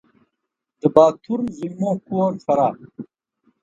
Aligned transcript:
د 0.81 0.83
باتور 0.95 1.39
زلمو 1.57 1.91
کور 2.07 2.31
فراه 2.45 2.75